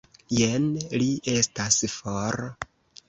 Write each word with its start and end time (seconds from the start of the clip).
Jen, 0.37 0.63
li 1.03 1.09
estas 1.35 1.79
for. 1.99 2.39